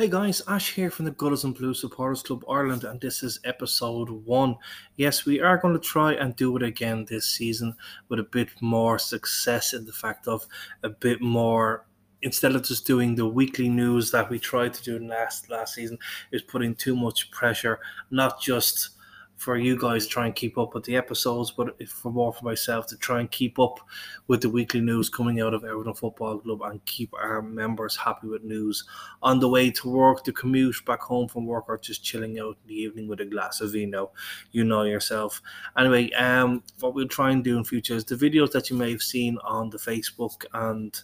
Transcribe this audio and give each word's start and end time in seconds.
Hey 0.00 0.08
guys, 0.08 0.40
Ash 0.48 0.72
here 0.72 0.90
from 0.90 1.04
the 1.04 1.10
Goodison 1.10 1.54
Blue 1.54 1.74
Supporters 1.74 2.22
Club 2.22 2.42
Ireland, 2.48 2.84
and 2.84 2.98
this 3.02 3.22
is 3.22 3.38
episode 3.44 4.08
one. 4.08 4.56
Yes, 4.96 5.26
we 5.26 5.42
are 5.42 5.58
going 5.58 5.74
to 5.74 5.78
try 5.78 6.14
and 6.14 6.34
do 6.36 6.56
it 6.56 6.62
again 6.62 7.04
this 7.04 7.26
season 7.26 7.76
with 8.08 8.18
a 8.18 8.22
bit 8.22 8.48
more 8.62 8.98
success 8.98 9.74
in 9.74 9.84
the 9.84 9.92
fact 9.92 10.26
of 10.26 10.46
a 10.82 10.88
bit 10.88 11.20
more. 11.20 11.84
Instead 12.22 12.54
of 12.54 12.64
just 12.64 12.86
doing 12.86 13.14
the 13.14 13.28
weekly 13.28 13.68
news 13.68 14.10
that 14.10 14.30
we 14.30 14.38
tried 14.38 14.72
to 14.72 14.82
do 14.82 15.06
last 15.06 15.50
last 15.50 15.74
season, 15.74 15.98
is 16.32 16.40
putting 16.40 16.74
too 16.74 16.96
much 16.96 17.30
pressure, 17.30 17.78
not 18.10 18.40
just 18.40 18.92
for 19.40 19.56
you 19.56 19.74
guys 19.74 20.04
to 20.04 20.10
try 20.12 20.26
and 20.26 20.34
keep 20.34 20.58
up 20.58 20.74
with 20.74 20.84
the 20.84 20.94
episodes, 20.94 21.50
but 21.50 21.88
for 21.88 22.12
more 22.12 22.30
for 22.30 22.44
myself 22.44 22.86
to 22.86 22.96
try 22.98 23.20
and 23.20 23.30
keep 23.30 23.58
up 23.58 23.80
with 24.26 24.42
the 24.42 24.50
weekly 24.50 24.82
news 24.82 25.08
coming 25.08 25.40
out 25.40 25.54
of 25.54 25.64
Everton 25.64 25.94
Football 25.94 26.40
Club 26.40 26.60
and 26.60 26.84
keep 26.84 27.14
our 27.14 27.40
members 27.40 27.96
happy 27.96 28.26
with 28.26 28.44
news 28.44 28.84
on 29.22 29.40
the 29.40 29.48
way 29.48 29.70
to 29.70 29.88
work, 29.88 30.24
the 30.24 30.32
commute 30.32 30.84
back 30.84 31.00
home 31.00 31.26
from 31.26 31.46
work, 31.46 31.64
or 31.68 31.78
just 31.78 32.04
chilling 32.04 32.38
out 32.38 32.58
in 32.62 32.68
the 32.68 32.74
evening 32.74 33.08
with 33.08 33.20
a 33.20 33.24
glass 33.24 33.62
of 33.62 33.72
vino. 33.72 34.10
You 34.52 34.64
know 34.64 34.82
yourself. 34.82 35.40
Anyway, 35.78 36.10
um, 36.12 36.62
what 36.80 36.92
we'll 36.92 37.08
try 37.08 37.30
and 37.30 37.42
do 37.42 37.56
in 37.56 37.64
future 37.64 37.94
is 37.94 38.04
the 38.04 38.16
videos 38.16 38.52
that 38.52 38.68
you 38.68 38.76
may 38.76 38.90
have 38.90 39.02
seen 39.02 39.38
on 39.42 39.70
the 39.70 39.78
Facebook 39.78 40.44
and 40.52 41.02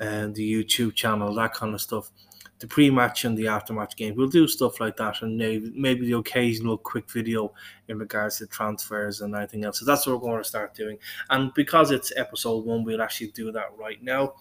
and 0.00 0.30
uh, 0.30 0.34
the 0.34 0.64
YouTube 0.64 0.94
channel, 0.94 1.34
that 1.34 1.54
kind 1.54 1.74
of 1.74 1.80
stuff 1.80 2.12
the 2.58 2.66
pre-match 2.66 3.24
and 3.24 3.36
the 3.36 3.48
after-match 3.48 3.96
game. 3.96 4.14
We'll 4.16 4.28
do 4.28 4.48
stuff 4.48 4.80
like 4.80 4.96
that, 4.96 5.22
and 5.22 5.36
maybe, 5.36 5.72
maybe 5.74 6.06
the 6.06 6.18
occasional 6.18 6.76
quick 6.76 7.10
video 7.10 7.52
in 7.88 7.98
regards 7.98 8.38
to 8.38 8.46
transfers 8.46 9.20
and 9.20 9.34
anything 9.34 9.64
else. 9.64 9.78
So 9.78 9.84
that's 9.84 10.06
what 10.06 10.20
we're 10.20 10.28
going 10.28 10.42
to 10.42 10.48
start 10.48 10.74
doing. 10.74 10.98
And 11.30 11.52
because 11.54 11.90
it's 11.90 12.12
episode 12.16 12.64
one, 12.64 12.84
we'll 12.84 13.02
actually 13.02 13.28
do 13.28 13.52
that 13.52 13.68
right 13.78 14.02
now 14.02 14.34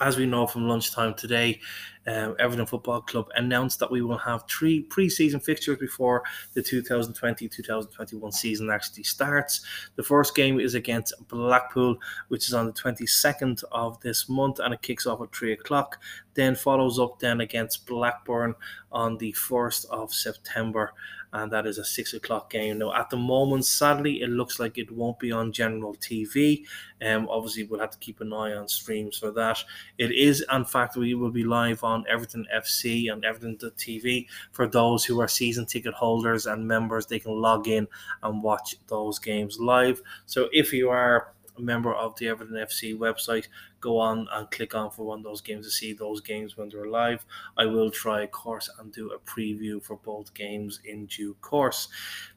as 0.00 0.16
we 0.16 0.26
know 0.26 0.46
from 0.46 0.68
lunchtime 0.68 1.14
today, 1.14 1.60
um, 2.06 2.36
Everton 2.38 2.66
Football 2.66 3.02
Club 3.02 3.28
announced 3.36 3.78
that 3.78 3.90
we 3.90 4.02
will 4.02 4.18
have 4.18 4.44
three 4.48 4.82
pre-season 4.82 5.40
fixtures 5.40 5.78
before 5.78 6.22
the 6.54 6.62
2020-2021 6.62 8.32
season 8.32 8.70
actually 8.70 9.04
starts. 9.04 9.62
The 9.96 10.02
first 10.02 10.34
game 10.34 10.60
is 10.60 10.74
against 10.74 11.14
Blackpool, 11.28 11.96
which 12.28 12.48
is 12.48 12.54
on 12.54 12.66
the 12.66 12.72
22nd 12.72 13.64
of 13.72 14.00
this 14.00 14.28
month, 14.28 14.58
and 14.58 14.74
it 14.74 14.82
kicks 14.82 15.06
off 15.06 15.22
at 15.22 15.34
three 15.34 15.52
o'clock. 15.52 16.00
Then 16.34 16.56
follows 16.56 16.98
up 16.98 17.20
then 17.20 17.40
against 17.40 17.86
Blackburn 17.86 18.54
on 18.90 19.18
the 19.18 19.32
1st 19.32 19.86
of 19.86 20.12
September, 20.12 20.92
and 21.32 21.50
that 21.52 21.66
is 21.66 21.78
a 21.78 21.84
six 21.84 22.14
o'clock 22.14 22.50
game. 22.50 22.78
Now, 22.78 22.94
at 22.94 23.10
the 23.10 23.16
moment, 23.16 23.64
sadly, 23.66 24.22
it 24.22 24.30
looks 24.30 24.58
like 24.60 24.78
it 24.78 24.90
won't 24.90 25.18
be 25.18 25.32
on 25.32 25.52
general 25.52 25.94
TV. 25.96 26.64
Um, 27.04 27.28
obviously, 27.28 27.64
we'll 27.64 27.80
have 27.80 27.90
to 27.90 27.98
keep 27.98 28.20
an 28.20 28.32
eye 28.32 28.54
on 28.54 28.68
streams 28.68 29.18
for 29.18 29.30
that. 29.32 29.62
It 29.98 30.12
is, 30.12 30.44
in 30.52 30.64
fact, 30.64 30.96
we 30.96 31.14
will 31.14 31.32
be 31.32 31.44
live 31.44 31.82
on 31.82 31.93
Everton 32.08 32.46
FC 32.54 33.12
and 33.12 33.24
Everton 33.24 33.56
TV 33.56 34.26
for 34.52 34.66
those 34.66 35.04
who 35.04 35.20
are 35.20 35.28
season 35.28 35.66
ticket 35.66 35.94
holders 35.94 36.46
and 36.46 36.66
members. 36.66 37.06
They 37.06 37.18
can 37.18 37.32
log 37.32 37.68
in 37.68 37.86
and 38.22 38.42
watch 38.42 38.76
those 38.88 39.18
games 39.18 39.58
live. 39.60 40.00
So, 40.26 40.48
if 40.52 40.72
you 40.72 40.90
are 40.90 41.34
a 41.56 41.60
member 41.60 41.94
of 41.94 42.16
the 42.16 42.28
Everton 42.28 42.56
FC 42.56 42.96
website, 42.96 43.46
go 43.80 43.98
on 43.98 44.26
and 44.32 44.50
click 44.50 44.74
on 44.74 44.90
for 44.90 45.04
one 45.04 45.18
of 45.18 45.24
those 45.24 45.40
games 45.40 45.66
to 45.66 45.70
see 45.70 45.92
those 45.92 46.20
games 46.20 46.56
when 46.56 46.68
they're 46.68 46.88
live. 46.88 47.24
I 47.56 47.66
will 47.66 47.90
try, 47.90 48.22
of 48.22 48.30
course, 48.30 48.68
and 48.78 48.92
do 48.92 49.12
a 49.12 49.18
preview 49.18 49.82
for 49.82 49.96
both 49.96 50.34
games 50.34 50.80
in 50.84 51.06
due 51.06 51.34
course. 51.40 51.88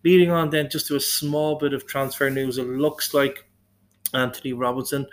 Leading 0.03 0.31
on 0.31 0.49
then, 0.49 0.69
just 0.69 0.87
to 0.87 0.95
a 0.95 0.99
small 0.99 1.55
bit 1.55 1.73
of 1.73 1.87
transfer 1.87 2.29
news, 2.29 2.57
it 2.57 2.67
looks 2.67 3.13
like 3.13 3.45
Antonee 4.13 4.53
Robinson 4.53 5.07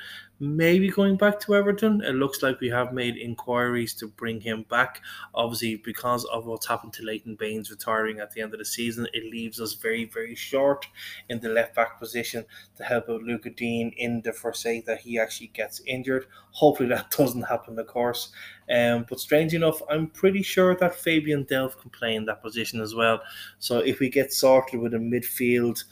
maybe 0.45 0.89
going 0.89 1.17
back 1.17 1.41
to 1.41 1.55
Everton. 1.55 2.03
It 2.03 2.15
looks 2.15 2.43
like 2.43 2.61
we 2.61 2.69
have 2.69 2.93
made 2.93 3.17
inquiries 3.17 3.95
to 3.95 4.07
bring 4.07 4.41
him 4.41 4.65
back. 4.69 5.01
Obviously, 5.35 5.77
because 5.77 6.25
of 6.27 6.47
what's 6.47 6.67
happened 6.67 6.93
to 6.95 7.03
Leighton 7.03 7.35
Baines 7.35 7.71
retiring 7.71 8.21
at 8.21 8.33
the 8.33 8.43
end 8.43 8.53
of 8.53 8.59
the 8.59 8.65
season, 8.65 9.07
it 9.13 9.25
leaves 9.25 9.61
us 9.61 9.75
very, 9.75 10.05
very 10.05 10.35
short 10.35 10.87
in 11.29 11.41
the 11.41 11.49
left 11.49 11.75
back 11.75 11.99
position 11.99 12.45
to 12.77 12.85
help 12.85 13.09
out 13.09 13.23
Lucas 13.23 13.53
Digne 13.57 13.95
in 13.97 14.23
the 14.23 14.33
sake 14.53 14.87
that 14.87 15.01
he 15.01 15.19
actually 15.19 15.49
gets 15.49 15.81
injured. 15.87 16.27
Hopefully, 16.51 16.89
that 16.91 17.11
doesn't 17.17 17.43
happen, 17.43 17.79
of 17.79 17.87
course. 17.87 18.31
Um, 18.71 19.07
but 19.09 19.21
strange 19.21 19.55
enough, 19.55 19.81
I'm 19.91 20.09
pretty 20.09 20.43
sure 20.43 20.75
that 20.77 20.95
Fabian 20.95 21.45
Delph 21.45 21.79
can 21.81 21.91
play 21.91 22.15
in 22.15 22.25
that 22.27 22.43
position 22.43 22.81
as 22.81 22.95
well. 22.95 23.21
So 23.59 23.79
if 23.79 24.01
we 24.01 24.09
get 24.09 24.33
sorted 24.33 24.81
with 24.81 24.95
a 24.95 24.99
midfield, 24.99 25.85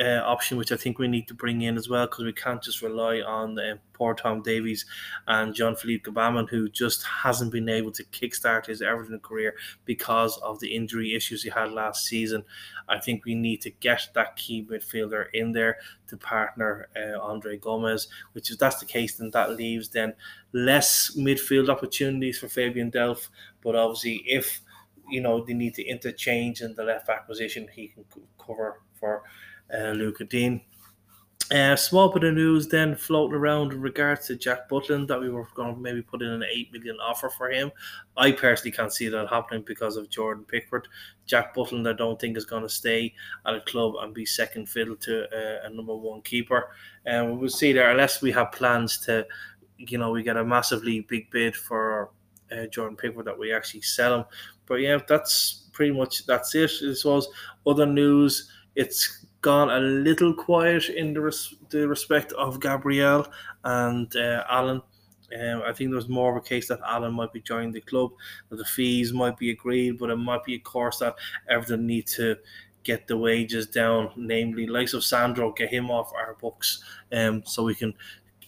uh, 0.00 0.22
option, 0.24 0.58
which 0.58 0.72
I 0.72 0.76
think 0.76 0.98
we 0.98 1.08
need 1.08 1.28
to 1.28 1.34
bring 1.34 1.62
in 1.62 1.76
as 1.76 1.88
well, 1.88 2.06
because 2.06 2.24
we 2.24 2.32
can't 2.32 2.62
just 2.62 2.82
rely 2.82 3.20
on 3.20 3.58
uh, 3.58 3.76
poor 3.92 4.14
Tom 4.14 4.42
Davies 4.42 4.86
and 5.26 5.54
John 5.54 5.74
Philippe 5.74 6.10
Gbamin, 6.10 6.48
who 6.48 6.68
just 6.68 7.04
hasn't 7.04 7.52
been 7.52 7.68
able 7.68 7.90
to 7.92 8.04
kickstart 8.04 8.66
his 8.66 8.82
Everton 8.82 9.20
career 9.20 9.54
because 9.84 10.38
of 10.38 10.60
the 10.60 10.74
injury 10.74 11.14
issues 11.14 11.42
he 11.42 11.50
had 11.50 11.72
last 11.72 12.06
season. 12.06 12.44
I 12.88 12.98
think 12.98 13.24
we 13.24 13.34
need 13.34 13.60
to 13.62 13.70
get 13.70 14.08
that 14.14 14.36
key 14.36 14.66
midfielder 14.70 15.26
in 15.34 15.52
there 15.52 15.78
to 16.08 16.16
partner 16.16 16.88
uh, 16.96 17.20
Andre 17.20 17.58
Gomes, 17.58 18.08
which 18.32 18.50
if 18.50 18.58
that's 18.58 18.80
the 18.80 18.86
case, 18.86 19.16
then 19.16 19.30
that 19.32 19.56
leaves 19.56 19.88
then 19.88 20.14
less 20.52 21.16
midfield 21.16 21.68
opportunities 21.68 22.38
for 22.38 22.48
Fabian 22.48 22.90
Delph. 22.90 23.28
But 23.62 23.76
obviously, 23.76 24.22
if 24.26 24.60
you 25.10 25.20
know 25.20 25.44
they 25.44 25.54
need 25.54 25.74
to 25.74 25.84
interchange 25.84 26.60
in 26.60 26.74
the 26.74 26.84
left 26.84 27.06
back 27.06 27.26
position, 27.26 27.68
he 27.74 27.88
can 27.88 28.04
cover 28.38 28.80
for 28.98 29.22
uh, 29.72 29.90
Lucas 29.90 30.28
Digne. 30.28 30.64
Uh, 31.50 31.74
small 31.74 32.10
bit 32.10 32.24
of 32.24 32.34
news 32.34 32.68
then 32.68 32.94
floating 32.94 33.34
around 33.34 33.72
in 33.72 33.80
regards 33.80 34.26
to 34.26 34.36
Jack 34.36 34.68
Butland 34.68 35.08
that 35.08 35.18
we 35.18 35.30
were 35.30 35.48
going 35.54 35.74
to 35.74 35.80
maybe 35.80 36.02
put 36.02 36.20
in 36.20 36.28
an 36.28 36.44
8 36.44 36.72
million 36.74 36.98
offer 37.00 37.30
for 37.30 37.50
him. 37.50 37.70
I 38.18 38.32
personally 38.32 38.70
can't 38.70 38.92
see 38.92 39.08
that 39.08 39.30
happening 39.30 39.64
because 39.66 39.96
of 39.96 40.10
Jordan 40.10 40.44
Pickford. 40.44 40.88
Jack 41.24 41.54
Butland, 41.54 41.88
I 41.88 41.94
don't 41.94 42.20
think, 42.20 42.36
is 42.36 42.44
going 42.44 42.64
to 42.64 42.68
stay 42.68 43.14
at 43.46 43.54
a 43.54 43.62
club 43.62 43.94
and 43.98 44.12
be 44.12 44.26
second 44.26 44.68
fiddle 44.68 44.96
to 44.96 45.24
uh, 45.24 45.66
a 45.66 45.70
number 45.70 45.96
one 45.96 46.20
keeper. 46.20 46.68
And 47.06 47.30
um, 47.30 47.40
we'll 47.40 47.48
see 47.48 47.72
there, 47.72 47.90
unless 47.90 48.20
we 48.20 48.30
have 48.32 48.52
plans 48.52 48.98
to, 49.06 49.26
you 49.78 49.96
know, 49.96 50.10
we 50.10 50.22
get 50.22 50.36
a 50.36 50.44
massively 50.44 51.00
big 51.00 51.30
bid 51.30 51.56
for 51.56 52.10
uh, 52.52 52.66
Jordan 52.66 52.96
Pickford 52.96 53.24
that 53.24 53.38
we 53.38 53.54
actually 53.54 53.80
sell 53.80 54.18
him. 54.18 54.24
But 54.68 54.76
yeah, 54.76 54.98
that's 55.08 55.68
pretty 55.72 55.92
much 55.92 56.26
that's 56.26 56.54
it. 56.54 56.70
This 56.80 57.04
was 57.04 57.28
other 57.66 57.86
news. 57.86 58.50
It's 58.74 59.26
gone 59.40 59.70
a 59.70 59.80
little 59.80 60.34
quiet 60.34 60.88
in 60.88 61.14
the, 61.14 61.20
res- 61.20 61.54
the 61.70 61.88
respect 61.88 62.32
of 62.32 62.60
Gabriel 62.60 63.26
and 63.64 64.14
uh, 64.16 64.44
Allan. 64.48 64.82
Um, 65.38 65.62
I 65.66 65.72
think 65.72 65.90
there's 65.90 66.08
more 66.08 66.30
of 66.30 66.42
a 66.42 66.46
case 66.46 66.68
that 66.68 66.80
Allan 66.86 67.12
might 67.12 67.32
be 67.32 67.40
joining 67.40 67.72
the 67.72 67.82
club, 67.82 68.12
that 68.48 68.56
the 68.56 68.64
fees 68.64 69.12
might 69.12 69.36
be 69.36 69.50
agreed, 69.50 69.98
but 69.98 70.10
it 70.10 70.16
might 70.16 70.42
be 70.44 70.54
a 70.54 70.58
course 70.58 70.98
that 71.00 71.16
Everton 71.48 71.86
need 71.86 72.06
to 72.08 72.36
get 72.82 73.06
the 73.06 73.16
wages 73.16 73.66
down, 73.66 74.10
namely 74.16 74.66
likes 74.66 74.94
of 74.94 75.04
Sandro, 75.04 75.52
get 75.52 75.68
him 75.68 75.90
off 75.90 76.12
our 76.14 76.34
books, 76.40 76.82
um, 77.12 77.42
so 77.44 77.64
we 77.64 77.74
can 77.74 77.92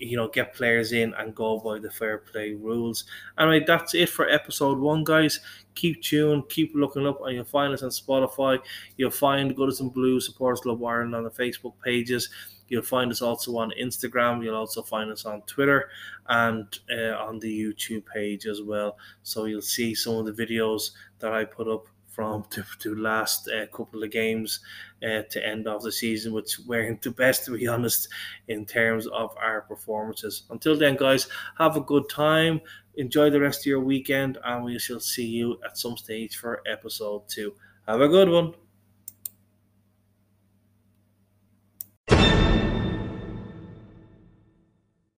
you 0.00 0.16
know 0.16 0.28
get 0.28 0.55
players 0.55 0.93
in 0.93 1.15
and 1.15 1.34
go 1.34 1.59
by 1.59 1.78
the 1.78 1.91
fair 1.91 2.19
play 2.19 2.55
rules. 2.55 3.05
Anyway, 3.38 3.65
that's 3.66 3.94
it 3.94 4.09
for 4.09 4.28
episode 4.28 4.78
one, 4.78 5.05
guys. 5.05 5.41
Keep 5.75 6.03
tuned, 6.03 6.49
keep 6.49 6.72
looking 6.75 7.06
up, 7.06 7.21
and 7.25 7.37
you'll 7.37 7.44
find 7.44 7.72
us 7.72 7.83
on 7.83 7.91
Spotify. 7.91 8.59
You'll 8.97 9.10
find 9.10 9.56
Goodison 9.56 9.93
Blue 9.93 10.21
Supporters 10.21 10.60
Club 10.60 10.83
Ireland 10.83 11.15
on 11.15 11.25
the 11.25 11.31
Facebook 11.31 11.75
pages. 11.84 12.28
You'll 12.69 12.83
find 12.83 13.10
us 13.10 13.21
also 13.21 13.56
on 13.59 13.72
Instagram. 13.81 14.43
You'll 14.43 14.56
also 14.56 14.83
find 14.83 15.10
us 15.10 15.27
on 15.27 15.43
Twitter 15.43 15.91
and 16.28 16.66
uh, 16.91 17.16
on 17.16 17.41
the 17.41 17.60
YouTube 17.60 18.05
page 18.06 18.47
as 18.47 18.62
well. 18.62 18.97
So 19.22 19.44
you'll 19.47 19.60
see 19.60 19.94
some 19.94 20.15
of 20.15 20.25
the 20.27 20.47
videos 20.47 20.93
that 21.19 21.33
I 21.33 21.44
put 21.44 21.69
up 21.69 21.87
from 22.10 22.44
to, 22.50 22.65
to 22.81 22.94
last 22.94 23.48
uh, 23.48 23.66
couple 23.66 24.03
of 24.03 24.10
games 24.10 24.60
uh, 25.03 25.22
to 25.30 25.47
end 25.47 25.66
of 25.66 25.83
the 25.83 25.92
season, 25.92 26.33
which 26.33 26.59
weren't 26.66 27.01
the 27.03 27.10
best, 27.10 27.45
to 27.45 27.57
be 27.57 27.66
honest, 27.74 28.09
in 28.48 28.66
terms 28.66 29.07
of 29.07 29.34
our 29.41 29.62
performances. 29.62 30.42
Until 30.51 30.77
then, 30.77 30.97
guys, 30.97 31.28
have 31.59 31.77
a 31.77 31.80
good 31.80 32.09
time. 32.09 32.60
Enjoy 32.97 33.30
the 33.30 33.41
rest 33.41 33.60
of 33.60 33.66
your 33.66 33.80
weekend, 33.80 34.39
and 34.45 34.65
we 34.65 34.78
shall 34.78 35.01
see 35.01 35.27
you 35.27 35.59
at 35.65 35.78
some 35.78 35.97
stage 35.97 36.36
for 36.36 36.62
episode 36.66 37.28
two. 37.28 37.54
Have 37.86 38.01
a 38.01 38.09
good 38.09 38.28
one. 38.28 38.54